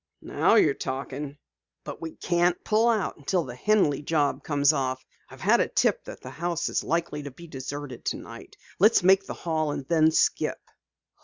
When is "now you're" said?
0.23-0.73